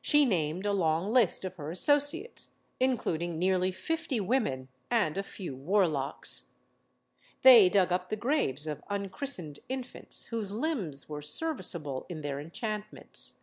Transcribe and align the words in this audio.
She 0.00 0.24
named 0.24 0.64
a 0.64 0.72
long 0.72 1.12
list 1.12 1.44
of 1.44 1.54
her 1.56 1.72
associates, 1.72 2.52
including 2.78 3.36
nearly 3.36 3.72
fifty 3.72 4.20
women 4.20 4.68
and 4.92 5.18
a 5.18 5.24
few 5.24 5.56
warlocks. 5.56 6.52
They 7.42 7.68
dug 7.68 7.90
up 7.90 8.08
the 8.08 8.14
graves 8.16 8.68
of 8.68 8.84
unchristened 8.88 9.58
infants, 9.68 10.26
whose 10.26 10.52
limbs 10.52 11.08
were 11.08 11.20
serviceable 11.20 12.06
in 12.08 12.20
their 12.20 12.38
enchantments. 12.38 13.40